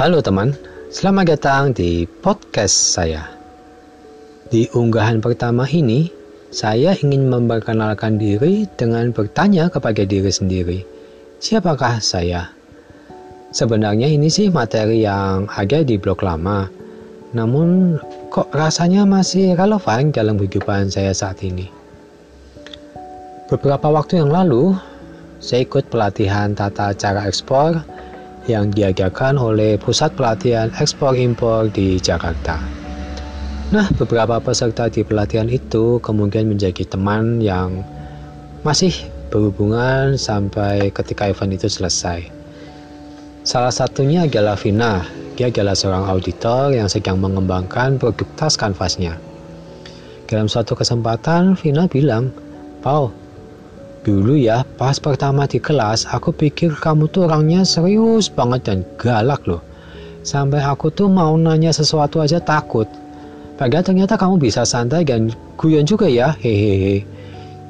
Halo 0.00 0.24
teman, 0.24 0.56
selamat 0.88 1.36
datang 1.36 1.76
di 1.76 2.08
podcast 2.08 2.96
saya. 2.96 3.20
Di 4.48 4.64
unggahan 4.72 5.20
pertama 5.20 5.68
ini, 5.68 6.08
saya 6.48 6.96
ingin 6.96 7.28
memperkenalkan 7.28 8.16
diri 8.16 8.64
dengan 8.80 9.12
bertanya 9.12 9.68
kepada 9.68 10.00
diri 10.08 10.32
sendiri, 10.32 10.88
siapakah 11.36 12.00
saya? 12.00 12.48
Sebenarnya 13.52 14.08
ini 14.08 14.32
sih 14.32 14.48
materi 14.48 15.04
yang 15.04 15.44
ada 15.52 15.84
di 15.84 16.00
blog 16.00 16.24
lama, 16.24 16.64
namun 17.36 18.00
kok 18.32 18.48
rasanya 18.56 19.04
masih 19.04 19.52
relevan 19.52 20.16
dalam 20.16 20.40
kehidupan 20.40 20.88
saya 20.88 21.12
saat 21.12 21.44
ini. 21.44 21.68
Beberapa 23.52 23.92
waktu 23.92 24.24
yang 24.24 24.32
lalu, 24.32 24.72
saya 25.44 25.60
ikut 25.60 25.92
pelatihan 25.92 26.56
tata 26.56 26.96
cara 26.96 27.28
ekspor 27.28 27.84
yang 28.48 28.72
diadakan 28.72 29.36
oleh 29.36 29.76
Pusat 29.76 30.16
Pelatihan 30.16 30.68
Ekspor 30.78 31.18
Impor 31.18 31.68
di 31.68 32.00
Jakarta. 32.00 32.60
Nah, 33.70 33.86
beberapa 33.94 34.42
peserta 34.42 34.90
di 34.90 35.06
pelatihan 35.06 35.46
itu 35.46 36.02
kemudian 36.02 36.50
menjadi 36.50 36.82
teman 36.90 37.38
yang 37.38 37.86
masih 38.66 38.90
berhubungan 39.30 40.18
sampai 40.18 40.90
ketika 40.90 41.30
event 41.30 41.54
itu 41.54 41.70
selesai. 41.70 42.26
Salah 43.46 43.70
satunya 43.70 44.26
adalah 44.26 44.58
Vina. 44.58 45.06
Dia 45.38 45.48
adalah 45.48 45.78
seorang 45.78 46.04
auditor 46.10 46.74
yang 46.74 46.90
sedang 46.90 47.22
mengembangkan 47.22 47.96
produk 47.96 48.26
tas 48.34 48.58
kanvasnya. 48.58 49.16
Dalam 50.26 50.50
suatu 50.50 50.74
kesempatan, 50.74 51.54
Vina 51.54 51.86
bilang, 51.86 52.34
Pau, 52.82 53.14
Dulu 54.00 54.32
ya, 54.32 54.64
pas 54.80 54.96
pertama 54.96 55.44
di 55.44 55.60
kelas, 55.60 56.08
aku 56.08 56.32
pikir 56.32 56.72
kamu 56.72 57.12
tuh 57.12 57.28
orangnya 57.28 57.68
serius 57.68 58.32
banget 58.32 58.64
dan 58.64 58.78
galak 58.96 59.44
loh. 59.44 59.60
Sampai 60.24 60.64
aku 60.64 60.88
tuh 60.88 61.12
mau 61.12 61.36
nanya 61.36 61.68
sesuatu 61.68 62.24
aja 62.24 62.40
takut. 62.40 62.88
Padahal 63.60 63.84
ternyata 63.84 64.16
kamu 64.16 64.40
bisa 64.40 64.64
santai 64.64 65.04
dan 65.04 65.28
guyon 65.60 65.84
juga 65.84 66.08
ya, 66.08 66.32
hehehe. 66.40 67.04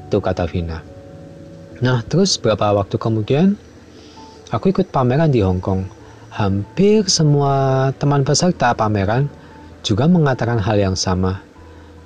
Itu 0.07 0.23
kata 0.23 0.47
Vina. 0.47 0.79
Nah, 1.83 1.99
terus 2.07 2.39
beberapa 2.39 2.79
waktu 2.79 2.95
kemudian, 2.95 3.59
aku 4.55 4.71
ikut 4.71 4.87
pameran 4.95 5.35
di 5.35 5.43
Hong 5.43 5.59
Kong. 5.59 5.83
Hampir 6.31 7.11
semua 7.11 7.91
teman 7.99 8.23
peserta 8.23 8.71
pameran 8.71 9.27
juga 9.83 10.07
mengatakan 10.07 10.63
hal 10.63 10.79
yang 10.79 10.95
sama. 10.95 11.43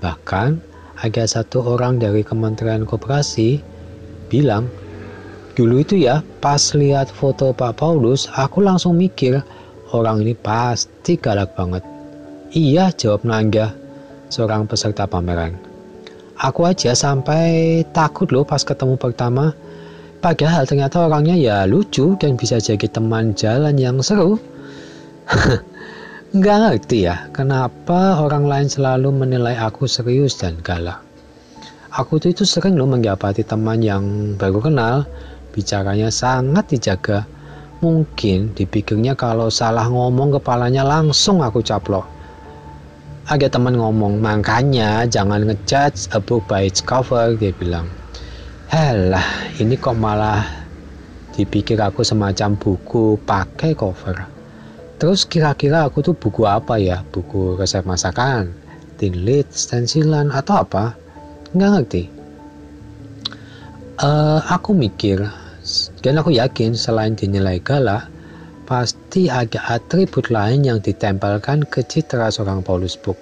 Bahkan, 0.00 0.64
ada 0.96 1.24
satu 1.28 1.60
orang 1.60 2.00
dari 2.00 2.24
Kementerian 2.24 2.88
Koperasi 2.88 3.73
bilang, 4.34 4.66
dulu 5.54 5.78
itu 5.78 6.02
ya 6.02 6.26
pas 6.42 6.74
lihat 6.74 7.06
foto 7.06 7.54
Pak 7.54 7.78
Paulus, 7.78 8.26
aku 8.34 8.58
langsung 8.58 8.98
mikir 8.98 9.38
orang 9.94 10.26
ini 10.26 10.34
pasti 10.34 11.14
galak 11.14 11.54
banget. 11.54 11.86
Iya, 12.50 12.90
jawab 12.90 13.22
Nangga, 13.22 13.70
seorang 14.34 14.66
peserta 14.66 15.06
pameran. 15.06 15.54
Aku 16.34 16.66
aja 16.66 16.98
sampai 16.98 17.86
takut 17.94 18.26
loh 18.34 18.42
pas 18.42 18.58
ketemu 18.66 18.98
pertama. 18.98 19.54
Padahal 20.18 20.66
ternyata 20.66 21.06
orangnya 21.06 21.38
ya 21.38 21.56
lucu 21.68 22.18
dan 22.18 22.34
bisa 22.34 22.58
jadi 22.58 22.90
teman 22.90 23.38
jalan 23.38 23.78
yang 23.78 24.02
seru. 24.02 24.40
Nggak 26.34 26.58
ngerti 26.58 27.06
ya, 27.06 27.30
kenapa 27.30 28.18
orang 28.18 28.50
lain 28.50 28.66
selalu 28.66 29.14
menilai 29.14 29.54
aku 29.54 29.86
serius 29.86 30.34
dan 30.34 30.58
galak. 30.66 31.03
Aku 31.94 32.18
tuh 32.18 32.34
itu 32.34 32.42
sering 32.42 32.74
loh 32.74 32.90
mendapati 32.90 33.46
teman 33.46 33.78
yang 33.78 34.34
baru 34.34 34.58
kenal, 34.58 35.06
bicaranya 35.54 36.10
sangat 36.10 36.66
dijaga. 36.74 37.22
Mungkin 37.86 38.50
dipikirnya 38.50 39.14
kalau 39.14 39.46
salah 39.46 39.86
ngomong 39.86 40.34
kepalanya 40.34 40.82
langsung 40.82 41.38
aku 41.38 41.62
caplok. 41.62 42.02
Ada 43.30 43.46
teman 43.46 43.78
ngomong, 43.78 44.18
makanya 44.18 45.06
jangan 45.06 45.46
ngejudge 45.46 46.10
a 46.10 46.18
book 46.18 46.42
by 46.50 46.66
its 46.66 46.82
cover, 46.82 47.38
dia 47.38 47.54
bilang. 47.54 47.86
Helah, 48.66 49.54
ini 49.62 49.78
kok 49.78 49.94
malah 49.94 50.42
dipikir 51.30 51.78
aku 51.78 52.02
semacam 52.02 52.58
buku 52.58 53.22
pakai 53.22 53.70
cover. 53.78 54.18
Terus 54.98 55.22
kira-kira 55.22 55.86
aku 55.86 56.02
tuh 56.02 56.18
buku 56.18 56.42
apa 56.42 56.74
ya? 56.74 57.06
Buku 57.06 57.54
resep 57.54 57.86
masakan, 57.86 58.50
tin 58.98 59.14
lead, 59.22 59.46
stensilan, 59.54 60.34
atau 60.34 60.58
apa? 60.58 61.03
Nggak 61.54 61.70
ngerti. 61.78 62.02
Uh, 64.02 64.42
aku 64.50 64.74
mikir 64.74 65.22
dan 66.02 66.18
aku 66.18 66.34
yakin 66.34 66.74
selain 66.74 67.14
dinilai 67.14 67.62
galak 67.62 68.10
pasti 68.64 69.30
ada 69.30 69.60
atribut 69.78 70.32
lain 70.32 70.66
yang 70.66 70.78
ditempelkan 70.80 71.62
ke 71.68 71.84
citra 71.84 72.32
seorang 72.32 72.64
Paulus 72.64 72.98
Book. 72.98 73.20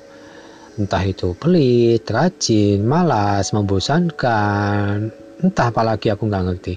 Entah 0.80 1.04
itu 1.04 1.36
pelit, 1.36 2.08
rajin, 2.08 2.80
malas, 2.80 3.52
membosankan. 3.52 5.12
Entah 5.44 5.68
apalagi 5.68 6.08
aku 6.08 6.24
nggak 6.30 6.44
ngerti. 6.48 6.74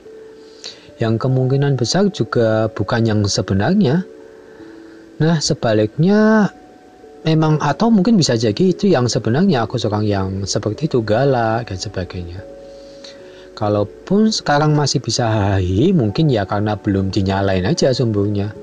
Yang 0.99 1.27
kemungkinan 1.27 1.79
besar 1.79 2.11
juga 2.11 2.67
bukan 2.67 3.07
yang 3.07 3.22
sebenarnya. 3.23 4.03
Nah 5.23 5.39
sebaliknya 5.39 6.51
memang 7.25 7.57
atau 7.57 7.89
mungkin 7.89 8.21
bisa 8.21 8.37
jadi 8.37 8.69
itu 8.69 8.85
yang 8.85 9.09
sebenarnya 9.09 9.65
aku 9.65 9.81
seorang 9.81 10.05
yang 10.05 10.45
seperti 10.45 10.85
itu 10.85 11.01
galak 11.01 11.65
dan 11.65 11.81
sebagainya. 11.81 12.45
Kalaupun 13.57 14.29
sekarang 14.29 14.77
masih 14.77 15.01
bisa 15.01 15.25
hahi, 15.25 15.89
mungkin 15.89 16.29
ya 16.29 16.45
karena 16.45 16.77
belum 16.77 17.09
dinyalain 17.09 17.65
aja 17.65 17.89
sumbernya. 17.95 18.53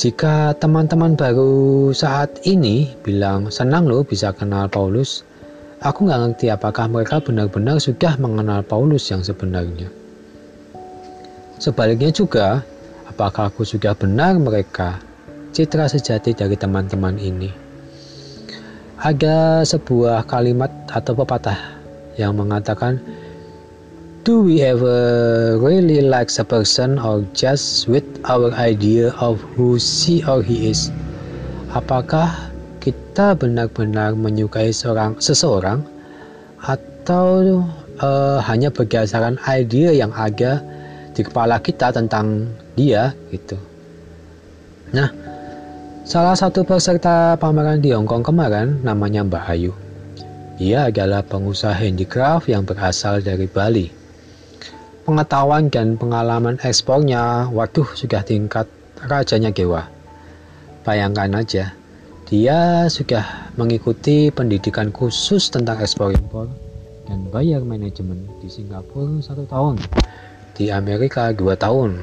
Jika 0.00 0.56
teman-teman 0.56 1.14
baru 1.14 1.92
saat 1.92 2.32
ini 2.48 2.96
bilang 3.04 3.52
senang 3.52 3.84
loh 3.84 4.08
bisa 4.08 4.32
kenal 4.32 4.72
Paulus, 4.72 5.20
aku 5.84 6.08
nggak 6.08 6.20
ngerti 6.32 6.46
apakah 6.48 6.88
mereka 6.88 7.20
benar-benar 7.20 7.76
sudah 7.76 8.16
mengenal 8.16 8.64
Paulus 8.64 9.04
yang 9.12 9.20
sebenarnya. 9.20 9.90
Sebaliknya 11.60 12.08
juga, 12.14 12.64
apakah 13.04 13.52
aku 13.52 13.68
sudah 13.68 13.92
benar 13.94 14.38
mereka 14.38 15.11
citra 15.52 15.86
sejati 15.86 16.32
dari 16.32 16.56
teman-teman 16.56 17.20
ini. 17.20 17.52
Ada 18.98 19.62
sebuah 19.68 20.24
kalimat 20.24 20.72
atau 20.88 21.12
pepatah 21.12 21.58
yang 22.16 22.34
mengatakan, 22.40 22.98
Do 24.22 24.46
we 24.46 24.62
ever 24.62 25.58
really 25.58 25.98
like 25.98 26.30
a 26.38 26.46
person 26.46 26.94
or 26.96 27.26
just 27.34 27.90
with 27.90 28.06
our 28.30 28.54
idea 28.54 29.10
of 29.18 29.42
who 29.58 29.82
she 29.82 30.22
or 30.24 30.40
he 30.46 30.70
is? 30.70 30.94
Apakah 31.74 32.30
kita 32.78 33.34
benar-benar 33.34 34.14
menyukai 34.14 34.70
seorang 34.70 35.18
seseorang 35.18 35.82
atau 36.62 37.66
uh, 37.98 38.38
hanya 38.46 38.70
berdasarkan 38.70 39.38
ide 39.42 39.90
yang 39.94 40.14
ada 40.14 40.62
di 41.12 41.22
kepala 41.22 41.60
kita 41.60 41.92
tentang 41.92 42.48
dia 42.78 43.12
gitu. 43.28 43.58
Nah, 44.96 45.12
Salah 46.02 46.34
satu 46.34 46.66
peserta 46.66 47.38
pameran 47.38 47.78
di 47.78 47.94
Hong 47.94 48.10
Kong 48.10 48.26
kemarin 48.26 48.82
namanya 48.82 49.22
Mbak 49.22 49.44
Ayu. 49.54 49.70
Ia 50.58 50.90
adalah 50.90 51.22
pengusaha 51.22 51.78
handicraft 51.78 52.50
yang 52.50 52.66
berasal 52.66 53.22
dari 53.22 53.46
Bali. 53.46 53.86
Pengetahuan 55.06 55.70
dan 55.70 55.94
pengalaman 55.94 56.58
ekspornya, 56.58 57.46
waduh 57.54 57.86
sudah 57.94 58.18
tingkat 58.26 58.66
rajanya 59.06 59.54
Gewa. 59.54 59.86
Bayangkan 60.82 61.38
aja, 61.38 61.70
dia 62.26 62.90
sudah 62.90 63.54
mengikuti 63.54 64.34
pendidikan 64.34 64.90
khusus 64.90 65.54
tentang 65.54 65.78
ekspor 65.78 66.10
impor 66.10 66.50
dan 67.06 67.30
bayar 67.30 67.62
manajemen 67.62 68.26
di 68.42 68.50
Singapura 68.50 69.22
satu 69.22 69.46
tahun, 69.46 69.78
di 70.58 70.66
Amerika 70.74 71.30
dua 71.30 71.54
tahun, 71.54 72.02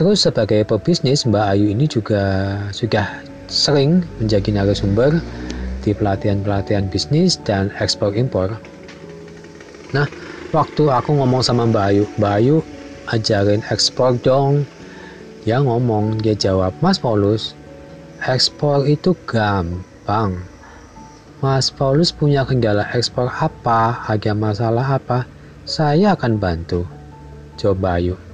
Terus 0.00 0.24
sebagai 0.24 0.64
pebisnis, 0.64 1.28
Mbak 1.28 1.44
Ayu 1.44 1.76
ini 1.76 1.84
juga 1.84 2.56
sudah 2.72 3.20
sering 3.52 4.00
menjadi 4.16 4.48
narasumber 4.48 5.20
di 5.84 5.92
pelatihan-pelatihan 5.92 6.88
bisnis 6.88 7.36
dan 7.44 7.68
ekspor 7.76 8.16
impor. 8.16 8.56
Nah, 9.92 10.08
waktu 10.56 10.88
aku 10.88 11.20
ngomong 11.20 11.44
sama 11.44 11.68
Mbak 11.68 11.84
Ayu, 11.84 12.04
Mbak 12.16 12.32
Ayu 12.32 12.56
ajarin 13.12 13.60
ekspor 13.68 14.16
dong. 14.24 14.64
Dia 15.44 15.60
ngomong, 15.60 16.16
dia 16.24 16.32
jawab, 16.32 16.72
Mas 16.80 16.96
Paulus, 16.96 17.52
ekspor 18.24 18.88
itu 18.88 19.12
gampang. 19.28 20.40
Mas 21.44 21.68
Paulus 21.68 22.08
punya 22.08 22.48
kendala 22.48 22.88
ekspor 22.96 23.28
apa, 23.28 24.00
ada 24.08 24.32
masalah 24.32 24.96
apa, 24.96 25.28
saya 25.68 26.16
akan 26.16 26.40
bantu. 26.40 26.88
Coba 27.60 28.00
yuk. 28.00 28.29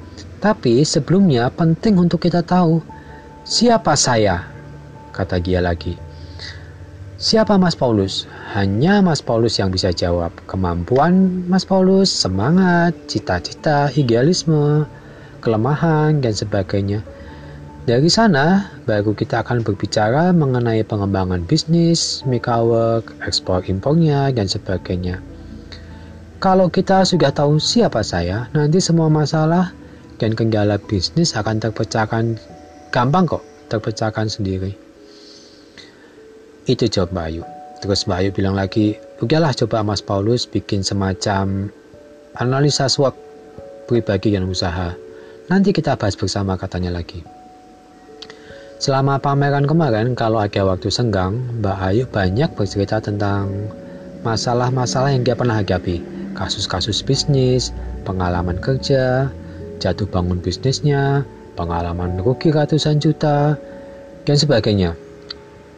Tapi 0.46 0.86
sebelumnya 0.86 1.50
penting 1.50 1.98
untuk 1.98 2.22
kita 2.22 2.38
tahu 2.38 2.78
siapa 3.42 3.98
saya, 3.98 4.46
kata 5.10 5.42
dia 5.42 5.58
lagi. 5.58 5.98
Siapa 7.18 7.58
Mas 7.58 7.74
Paulus? 7.74 8.30
Hanya 8.54 9.02
Mas 9.02 9.18
Paulus 9.18 9.58
yang 9.58 9.74
bisa 9.74 9.90
jawab. 9.90 10.30
Kemampuan 10.46 11.42
Mas 11.50 11.66
Paulus, 11.66 12.14
semangat, 12.14 12.94
cita-cita, 13.10 13.90
idealisme, 13.98 14.86
kelemahan, 15.42 16.22
dan 16.22 16.30
sebagainya. 16.30 17.02
Dari 17.90 18.06
sana, 18.06 18.70
baru 18.86 19.18
kita 19.18 19.42
akan 19.42 19.66
berbicara 19.66 20.30
mengenai 20.30 20.86
pengembangan 20.86 21.42
bisnis, 21.42 22.22
work, 22.22 23.18
ekspor 23.26 23.66
impornya, 23.66 24.30
dan 24.30 24.46
sebagainya. 24.46 25.18
Kalau 26.38 26.70
kita 26.70 27.02
sudah 27.02 27.34
tahu 27.34 27.58
siapa 27.58 28.06
saya, 28.06 28.46
nanti 28.54 28.78
semua 28.78 29.10
masalah 29.10 29.74
dan 30.16 30.32
kendala 30.32 30.80
bisnis 30.80 31.36
akan 31.36 31.60
terpecahkan 31.60 32.40
gampang 32.90 33.28
kok, 33.28 33.44
terpecahkan 33.68 34.28
sendiri. 34.28 34.72
Itu 36.66 36.90
jawab 36.90 37.14
Mbak 37.14 37.26
Ayu. 37.30 37.42
Terus 37.84 38.08
Mbak 38.08 38.18
Ayu 38.18 38.30
bilang 38.34 38.56
lagi, 38.58 38.98
udahlah 39.22 39.54
coba 39.54 39.86
Mas 39.86 40.02
Paulus 40.02 40.48
bikin 40.48 40.82
semacam 40.82 41.70
analisa 42.34 42.90
SWOT 42.90 43.14
pribadi 43.86 44.34
dan 44.34 44.50
usaha. 44.50 44.96
Nanti 45.46 45.70
kita 45.70 45.94
bahas 45.94 46.18
bersama 46.18 46.58
katanya 46.58 46.90
lagi. 46.90 47.22
Selama 48.76 49.16
pameran 49.16 49.64
kemarin, 49.64 50.12
kalau 50.12 50.42
ada 50.42 50.66
waktu 50.66 50.92
senggang, 50.92 51.38
Mbak 51.62 51.78
Ayu 51.80 52.04
banyak 52.10 52.50
bercerita 52.58 53.00
tentang 53.00 53.72
masalah-masalah 54.20 55.14
yang 55.16 55.24
dia 55.24 55.38
pernah 55.38 55.62
hadapi, 55.62 56.02
kasus-kasus 56.36 57.00
bisnis, 57.00 57.72
pengalaman 58.04 58.58
kerja, 58.60 59.30
jatuh 59.78 60.08
bangun 60.08 60.40
bisnisnya, 60.40 61.24
pengalaman 61.56 62.20
rugi 62.20 62.52
ratusan 62.52 63.00
juta, 63.00 63.56
dan 64.26 64.36
sebagainya. 64.36 64.92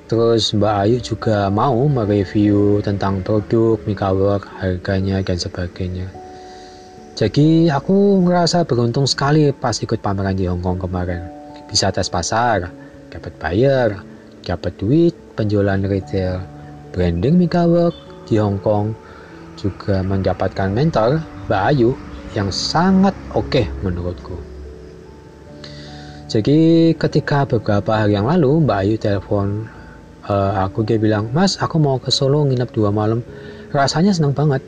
Terus 0.08 0.56
Mbak 0.56 0.74
Ayu 0.88 0.98
juga 1.04 1.52
mau 1.52 1.84
mereview 1.84 2.80
tentang 2.80 3.20
produk, 3.20 3.76
Mikawork, 3.84 4.48
harganya, 4.56 5.20
dan 5.20 5.36
sebagainya. 5.36 6.08
Jadi 7.12 7.68
aku 7.68 8.24
ngerasa 8.24 8.64
beruntung 8.64 9.04
sekali 9.04 9.52
pas 9.52 9.76
ikut 9.76 10.00
pameran 10.00 10.38
di 10.38 10.48
Hong 10.48 10.64
Kong 10.64 10.80
kemarin. 10.80 11.28
Bisa 11.68 11.92
tes 11.92 12.08
pasar, 12.08 12.72
dapat 13.12 13.36
buyer, 13.36 14.00
dapat 14.48 14.72
duit, 14.80 15.12
penjualan 15.36 15.76
retail, 15.84 16.40
branding 16.96 17.44
Work 17.44 18.24
di 18.24 18.40
Hong 18.40 18.56
Kong, 18.64 18.96
juga 19.60 20.00
mendapatkan 20.00 20.72
mentor 20.72 21.20
Mbak 21.50 21.62
Ayu 21.74 21.92
yang 22.36 22.52
sangat 22.52 23.14
oke 23.32 23.48
okay 23.48 23.64
menurutku. 23.80 24.36
Jadi 26.28 26.92
ketika 26.92 27.48
beberapa 27.48 28.04
hari 28.04 28.16
yang 28.16 28.28
lalu 28.28 28.60
Mbak 28.64 28.78
Ayu 28.84 28.96
telepon 29.00 29.64
uh, 30.28 30.68
aku 30.68 30.84
dia 30.84 31.00
bilang, 31.00 31.32
Mas 31.32 31.56
aku 31.56 31.80
mau 31.80 31.96
ke 31.96 32.12
Solo 32.12 32.44
nginep 32.44 32.68
dua 32.68 32.92
malam. 32.92 33.24
Rasanya 33.72 34.12
senang 34.12 34.36
banget. 34.36 34.60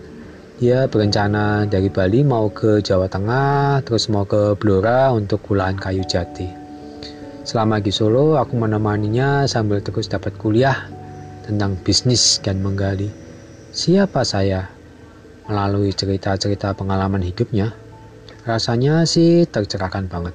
Dia 0.61 0.89
berencana 0.89 1.65
dari 1.65 1.89
Bali 1.89 2.21
mau 2.21 2.53
ke 2.53 2.85
Jawa 2.85 3.09
Tengah, 3.09 3.81
terus 3.85 4.13
mau 4.13 4.29
ke 4.29 4.57
Blora 4.61 5.09
untuk 5.13 5.41
kulaan 5.41 5.81
kayu 5.81 6.05
jati. 6.05 6.49
Selama 7.45 7.81
di 7.81 7.89
Solo, 7.89 8.37
aku 8.37 8.57
menemaninya 8.61 9.49
sambil 9.49 9.81
terus 9.81 10.09
dapat 10.09 10.37
kuliah 10.37 10.89
tentang 11.49 11.81
bisnis 11.81 12.41
dan 12.45 12.61
menggali 12.61 13.09
siapa 13.71 14.27
saya 14.27 14.67
melalui 15.47 15.95
cerita-cerita 15.95 16.75
pengalaman 16.75 17.23
hidupnya. 17.23 17.73
Rasanya 18.45 19.07
sih 19.07 19.47
tercerahkan 19.47 20.11
banget. 20.11 20.35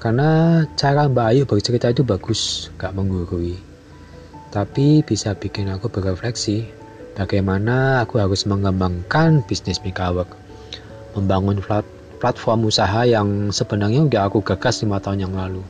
Karena 0.00 0.62
cara 0.74 1.06
Mbak 1.06 1.26
Ayu 1.30 1.42
bercerita 1.46 1.90
itu 1.90 2.02
bagus, 2.02 2.72
gak 2.80 2.94
menggurui. 2.98 3.54
Tapi 4.50 5.06
bisa 5.06 5.32
bikin 5.38 5.70
aku 5.70 5.86
berefleksi 5.88 6.66
bagaimana 7.14 8.02
aku 8.02 8.18
harus 8.18 8.44
mengembangkan 8.48 9.44
bisnis 9.46 9.78
Work, 9.80 10.34
membangun 11.14 11.62
platform 12.18 12.66
usaha 12.68 13.06
yang 13.06 13.54
sebenarnya 13.54 14.06
udah 14.06 14.22
aku 14.28 14.42
gagas 14.42 14.82
lima 14.82 14.98
tahun 14.98 15.28
yang 15.28 15.34
lalu. 15.34 15.62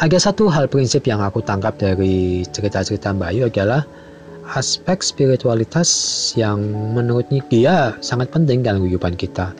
Ada 0.00 0.32
satu 0.32 0.48
hal 0.48 0.72
prinsip 0.72 1.04
yang 1.04 1.20
aku 1.20 1.44
tangkap 1.44 1.76
dari 1.76 2.40
cerita-cerita 2.48 3.12
Mbak 3.12 3.28
Ayu 3.36 3.42
adalah 3.52 3.84
aspek 4.50 4.98
spiritualitas 4.98 5.90
yang 6.34 6.58
menurutnya 6.94 7.38
dia 7.46 7.76
sangat 8.02 8.34
penting 8.34 8.66
dalam 8.66 8.82
kehidupan 8.82 9.14
kita. 9.14 9.54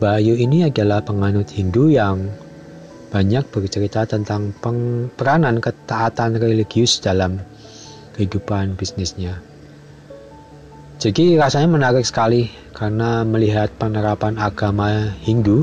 Mbak 0.00 0.14
Ayu 0.24 0.34
ini 0.38 0.64
adalah 0.64 1.04
penganut 1.04 1.50
Hindu 1.52 1.92
yang 1.92 2.32
banyak 3.12 3.44
bercerita 3.52 4.08
tentang 4.08 4.54
peranan 5.16 5.60
ketaatan 5.60 6.38
religius 6.38 7.00
dalam 7.02 7.40
kehidupan 8.16 8.78
bisnisnya. 8.78 9.36
Jadi 10.98 11.38
rasanya 11.38 11.68
menarik 11.70 12.02
sekali 12.02 12.50
karena 12.74 13.22
melihat 13.22 13.70
penerapan 13.78 14.34
agama 14.38 15.14
Hindu 15.22 15.62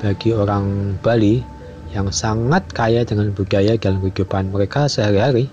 bagi 0.00 0.34
orang 0.34 0.96
Bali 1.00 1.40
yang 1.96 2.12
sangat 2.12 2.68
kaya 2.76 3.00
dengan 3.02 3.32
budaya 3.32 3.74
dalam 3.80 4.04
kehidupan 4.04 4.52
mereka 4.52 4.86
sehari-hari. 4.90 5.48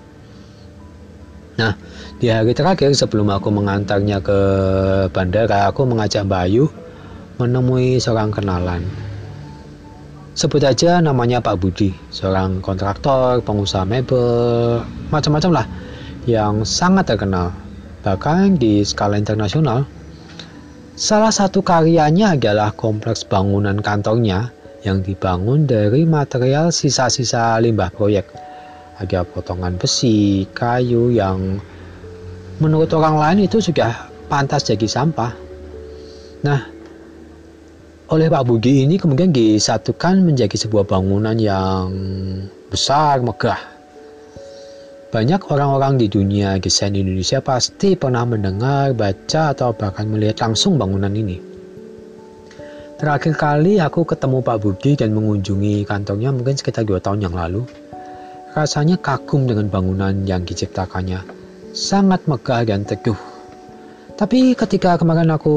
Nah, 1.56 1.72
di 2.20 2.28
hari 2.28 2.52
terakhir 2.52 2.92
sebelum 2.92 3.32
aku 3.32 3.48
mengantarnya 3.48 4.20
ke 4.20 4.40
bandara, 5.16 5.72
aku 5.72 5.88
mengajak 5.88 6.28
Bayu 6.28 6.68
menemui 7.40 7.96
seorang 8.00 8.32
kenalan. 8.32 8.84
Sebut 10.36 10.60
aja 10.68 11.00
namanya 11.00 11.40
Pak 11.40 11.56
Budi, 11.64 11.96
seorang 12.12 12.60
kontraktor, 12.60 13.40
pengusaha 13.40 13.88
mebel, 13.88 14.84
macam-macam 15.08 15.64
lah, 15.64 15.68
yang 16.28 16.68
sangat 16.68 17.16
terkenal, 17.16 17.56
bahkan 18.04 18.60
di 18.60 18.84
skala 18.84 19.16
internasional. 19.16 19.88
Salah 21.00 21.32
satu 21.32 21.64
karyanya 21.64 22.36
adalah 22.36 22.76
kompleks 22.76 23.24
bangunan 23.24 23.80
kantornya 23.80 24.52
yang 24.84 25.00
dibangun 25.00 25.64
dari 25.64 26.04
material 26.04 26.76
sisa-sisa 26.76 27.56
limbah 27.64 27.96
proyek. 27.96 28.45
Ada 28.96 29.28
potongan 29.28 29.76
besi, 29.76 30.48
kayu 30.56 31.12
yang 31.12 31.60
menurut 32.64 32.88
orang 32.96 33.20
lain 33.20 33.40
itu 33.52 33.60
sudah 33.60 34.08
pantas 34.32 34.64
jadi 34.64 34.88
sampah. 34.88 35.36
Nah, 36.48 36.62
oleh 38.06 38.30
Pak 38.30 38.46
Budi 38.46 38.86
ini 38.86 38.96
kemudian 39.02 39.34
disatukan 39.34 40.24
menjadi 40.24 40.56
sebuah 40.56 40.86
bangunan 40.86 41.36
yang 41.36 41.90
besar, 42.70 43.20
megah. 43.20 43.60
Banyak 45.10 45.48
orang-orang 45.48 45.98
di 45.98 46.08
dunia 46.12 46.60
desain 46.60 46.92
Indonesia 46.92 47.40
pasti 47.40 47.96
pernah 47.96 48.28
mendengar, 48.28 48.92
baca, 48.94 49.56
atau 49.56 49.72
bahkan 49.72 50.12
melihat 50.12 50.44
langsung 50.44 50.76
bangunan 50.76 51.12
ini. 51.12 51.40
Terakhir 52.96 53.36
kali 53.36 53.80
aku 53.80 54.08
ketemu 54.08 54.40
Pak 54.40 54.58
Budi 54.64 54.96
dan 54.96 55.12
mengunjungi 55.12 55.84
kantornya 55.84 56.32
mungkin 56.32 56.56
sekitar 56.56 56.88
dua 56.88 57.04
tahun 57.04 57.28
yang 57.28 57.36
lalu. 57.36 57.68
Rasanya 58.56 58.96
kagum 59.04 59.52
dengan 59.52 59.68
bangunan 59.68 60.24
yang 60.24 60.48
diciptakannya. 60.48 61.20
Sangat 61.76 62.24
megah 62.24 62.64
dan 62.64 62.88
teguh. 62.88 63.20
Tapi 64.16 64.56
ketika 64.56 64.96
kemarin 64.96 65.28
aku 65.28 65.56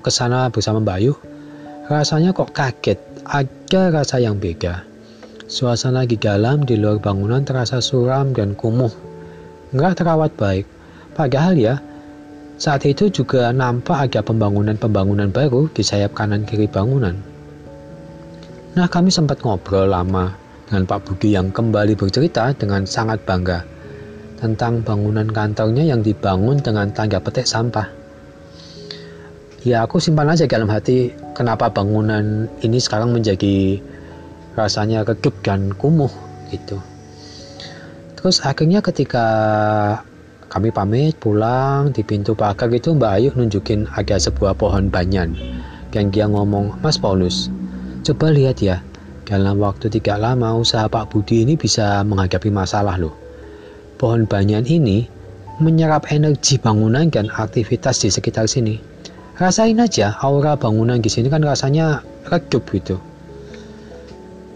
ke 0.00 0.08
sana 0.08 0.48
bersama 0.48 0.80
Bayu, 0.80 1.12
rasanya 1.92 2.32
kok 2.32 2.56
kaget. 2.56 2.96
Ada 3.28 3.92
rasa 3.92 4.24
yang 4.24 4.40
beda. 4.40 4.88
Suasana 5.52 6.08
di 6.08 6.16
dalam 6.16 6.64
di 6.64 6.80
luar 6.80 6.96
bangunan 6.96 7.44
terasa 7.44 7.84
suram 7.84 8.32
dan 8.32 8.56
kumuh. 8.56 8.88
Nggak 9.76 10.00
terawat 10.00 10.32
baik. 10.40 10.64
Padahal 11.12 11.60
ya, 11.60 11.76
saat 12.56 12.88
itu 12.88 13.12
juga 13.12 13.52
nampak 13.52 14.08
ada 14.08 14.24
pembangunan-pembangunan 14.24 15.28
baru 15.28 15.68
di 15.76 15.84
sayap 15.84 16.16
kanan 16.16 16.48
kiri 16.48 16.72
bangunan. 16.72 17.20
Nah 18.80 18.88
kami 18.88 19.12
sempat 19.12 19.44
ngobrol 19.44 19.92
lama 19.92 20.48
dengan 20.70 20.86
Pak 20.86 21.02
Budi 21.02 21.34
yang 21.34 21.50
kembali 21.50 21.98
bercerita 21.98 22.54
dengan 22.54 22.86
sangat 22.86 23.18
bangga 23.26 23.66
tentang 24.38 24.86
bangunan 24.86 25.26
kantornya 25.26 25.82
yang 25.82 25.98
dibangun 25.98 26.62
dengan 26.62 26.94
tangga 26.94 27.18
petik 27.18 27.42
sampah. 27.42 27.90
Ya 29.66 29.82
aku 29.82 29.98
simpan 29.98 30.30
aja 30.30 30.46
dalam 30.46 30.70
hati 30.70 31.10
kenapa 31.34 31.74
bangunan 31.74 32.46
ini 32.62 32.78
sekarang 32.78 33.10
menjadi 33.10 33.82
rasanya 34.54 35.02
redup 35.02 35.34
dan 35.42 35.74
kumuh 35.74 36.14
gitu. 36.54 36.78
Terus 38.14 38.38
akhirnya 38.46 38.78
ketika 38.78 39.26
kami 40.46 40.70
pamit 40.70 41.18
pulang 41.18 41.90
di 41.90 42.06
pintu 42.06 42.38
pagar 42.38 42.70
itu 42.70 42.94
Mbak 42.94 43.12
Ayu 43.18 43.30
nunjukin 43.34 43.90
ada 43.90 44.22
sebuah 44.22 44.54
pohon 44.54 44.86
banyan. 44.86 45.34
Dan 45.90 46.14
dia 46.14 46.30
ngomong, 46.30 46.78
Mas 46.86 46.94
Paulus, 46.94 47.50
coba 48.06 48.30
lihat 48.30 48.62
ya, 48.62 48.78
dalam 49.30 49.62
waktu 49.62 49.86
tidak 49.86 50.18
lama 50.18 50.58
usaha 50.58 50.90
Pak 50.90 51.14
Budi 51.14 51.46
ini 51.46 51.54
bisa 51.54 52.02
menghadapi 52.02 52.50
masalah 52.50 52.98
loh. 52.98 53.14
Pohon 53.94 54.26
banyan 54.26 54.66
ini 54.66 55.06
menyerap 55.62 56.10
energi 56.10 56.58
bangunan 56.58 57.06
dan 57.06 57.30
aktivitas 57.30 58.02
di 58.02 58.10
sekitar 58.10 58.50
sini. 58.50 58.82
Rasain 59.38 59.78
aja 59.78 60.18
aura 60.18 60.58
bangunan 60.58 60.98
di 60.98 61.06
sini 61.06 61.30
kan 61.30 61.46
rasanya 61.46 62.02
redup 62.26 62.66
gitu. 62.74 62.98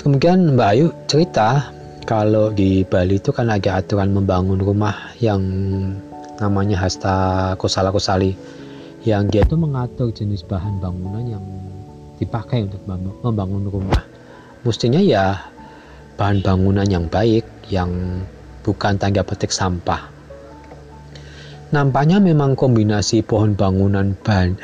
Kemudian 0.02 0.58
Mbak 0.58 0.68
Ayu 0.74 0.90
cerita 1.06 1.70
kalau 2.02 2.50
di 2.50 2.82
Bali 2.82 3.22
itu 3.22 3.30
kan 3.30 3.54
ada 3.54 3.78
aturan 3.78 4.10
membangun 4.10 4.58
rumah 4.58 5.14
yang 5.22 5.40
namanya 6.42 6.82
hasta 6.82 7.14
kosala 7.62 7.94
kosali 7.94 8.34
yang 9.06 9.30
dia 9.30 9.46
itu 9.46 9.54
mengatur 9.54 10.10
jenis 10.10 10.42
bahan 10.44 10.82
bangunan 10.82 11.38
yang 11.38 11.44
dipakai 12.18 12.66
untuk 12.66 12.82
membangun 13.22 13.70
rumah 13.70 14.13
mestinya 14.64 15.00
ya 15.00 15.38
bahan 16.16 16.40
bangunan 16.40 16.88
yang 16.88 17.06
baik, 17.06 17.44
yang 17.68 17.90
bukan 18.64 18.96
tangga 18.96 19.20
petik 19.20 19.52
sampah. 19.52 20.10
Nampaknya 21.74 22.22
memang 22.22 22.54
kombinasi 22.54 23.26
pohon 23.26 23.58
bangunan 23.58 24.14
ban, 24.22 24.54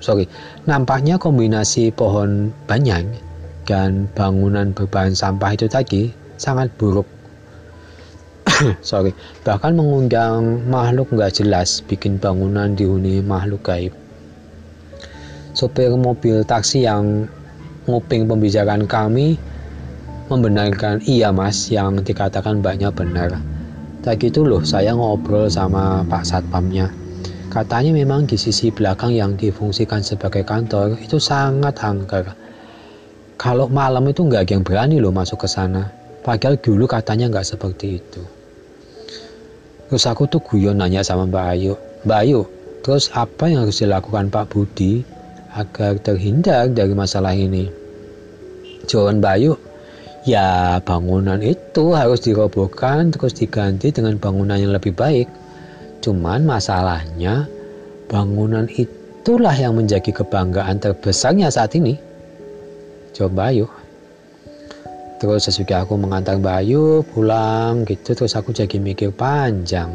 sorry, 0.00 0.24
nampaknya 0.64 1.20
kombinasi 1.20 1.92
pohon 1.92 2.50
banyak 2.64 3.04
dan 3.68 4.08
bangunan 4.16 4.72
berbahan 4.72 5.12
sampah 5.12 5.52
itu 5.52 5.68
tadi 5.68 6.08
sangat 6.40 6.72
buruk. 6.80 7.04
sorry, 8.80 9.12
bahkan 9.44 9.76
mengundang 9.76 10.64
makhluk 10.68 11.12
nggak 11.12 11.36
jelas 11.36 11.84
bikin 11.84 12.16
bangunan 12.16 12.72
dihuni 12.72 13.20
makhluk 13.20 13.60
gaib. 13.60 13.92
Sopir 15.54 15.92
mobil 15.94 16.42
taksi 16.48 16.88
yang 16.88 17.30
nguping 17.84 18.24
pembicaraan 18.24 18.88
kami 18.88 19.36
membenarkan 20.32 21.04
iya 21.04 21.28
mas 21.28 21.68
yang 21.68 22.00
dikatakan 22.00 22.64
banyak 22.64 22.90
benar. 22.96 23.36
Tak 24.04 24.20
gitu 24.20 24.44
loh 24.44 24.60
saya 24.64 24.92
ngobrol 24.92 25.48
sama 25.48 26.04
Pak 26.04 26.24
Satpamnya. 26.24 26.92
Katanya 27.48 27.94
memang 27.94 28.26
di 28.26 28.34
sisi 28.34 28.68
belakang 28.74 29.14
yang 29.14 29.38
difungsikan 29.38 30.02
sebagai 30.02 30.42
kantor 30.42 30.98
itu 30.98 31.22
sangat 31.22 31.78
angker. 31.80 32.34
Kalau 33.38 33.70
malam 33.70 34.04
itu 34.10 34.26
nggak 34.26 34.50
yang 34.50 34.66
berani 34.66 34.98
loh 34.98 35.14
masuk 35.14 35.44
ke 35.44 35.48
sana. 35.48 35.86
Padahal 36.24 36.56
dulu 36.58 36.88
katanya 36.88 37.30
nggak 37.30 37.46
seperti 37.46 38.00
itu. 38.00 38.22
Terus 39.86 40.04
aku 40.08 40.26
tuh 40.26 40.40
guyon 40.42 40.80
nanya 40.80 41.04
sama 41.04 41.28
Mbak 41.28 41.46
Ayu. 41.54 41.72
Mbak 42.08 42.18
Ayu, 42.24 42.40
terus 42.80 43.12
apa 43.12 43.46
yang 43.46 43.68
harus 43.68 43.78
dilakukan 43.78 44.32
Pak 44.32 44.50
Budi 44.50 45.04
agar 45.54 45.96
terhindar 46.02 46.66
dari 46.74 46.92
masalah 46.92 47.32
ini. 47.32 47.70
Jawaban 48.84 49.22
Bayu, 49.22 49.54
ya 50.26 50.82
bangunan 50.82 51.40
itu 51.40 51.94
harus 51.94 52.20
dirobohkan 52.20 53.14
terus 53.14 53.32
diganti 53.38 53.94
dengan 53.94 54.18
bangunan 54.18 54.58
yang 54.58 54.74
lebih 54.74 54.92
baik. 54.92 55.30
Cuman 56.02 56.44
masalahnya 56.44 57.48
bangunan 58.10 58.68
itulah 58.76 59.54
yang 59.56 59.78
menjadi 59.78 60.10
kebanggaan 60.12 60.82
terbesarnya 60.82 61.48
saat 61.48 61.72
ini. 61.78 61.96
Coba 63.14 63.48
Bayu. 63.48 63.70
Terus 65.22 65.48
sesudah 65.48 65.86
aku 65.86 65.96
mengantar 65.96 66.36
Bayu 66.36 67.00
pulang 67.14 67.86
gitu 67.88 68.12
terus 68.12 68.36
aku 68.36 68.52
jadi 68.52 68.76
mikir 68.76 69.14
panjang 69.14 69.94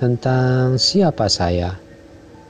tentang 0.00 0.80
siapa 0.80 1.28
saya 1.28 1.76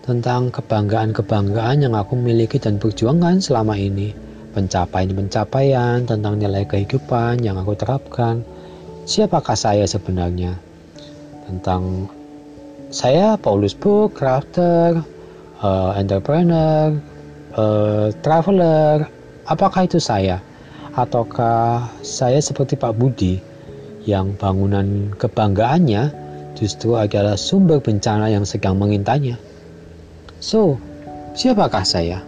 tentang 0.01 0.49
kebanggaan-kebanggaan 0.49 1.85
yang 1.85 1.93
aku 1.93 2.17
miliki 2.17 2.57
dan 2.57 2.81
perjuangkan 2.81 3.45
selama 3.45 3.77
ini, 3.77 4.17
pencapaian-pencapaian 4.57 6.09
tentang 6.09 6.41
nilai 6.41 6.65
kehidupan 6.65 7.45
yang 7.45 7.61
aku 7.61 7.77
terapkan. 7.77 8.41
Siapakah 9.05 9.57
saya 9.57 9.85
sebenarnya? 9.85 10.57
Tentang 11.45 12.09
saya 12.91 13.37
Paulus 13.37 13.77
Book, 13.77 14.17
crafter, 14.17 15.05
uh, 15.63 15.91
entrepreneur, 15.95 16.97
uh, 17.55 18.09
traveler. 18.25 19.07
Apakah 19.47 19.87
itu 19.87 19.99
saya? 20.01 20.41
Ataukah 20.95 21.87
saya 22.03 22.43
seperti 22.43 22.75
Pak 22.75 22.99
Budi 22.99 23.39
yang 24.09 24.35
bangunan 24.35 25.15
kebanggaannya 25.15 26.11
justru 26.59 26.99
adalah 26.99 27.39
sumber 27.39 27.79
bencana 27.79 28.27
yang 28.33 28.43
sedang 28.43 28.75
mengintanya? 28.75 29.39
So, 30.41 30.81
siapakah 31.37 31.85
saya? 31.85 32.25